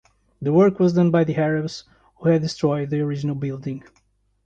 [0.41, 1.83] The work was done by the Arabs
[2.15, 3.83] who had destroyed the original building.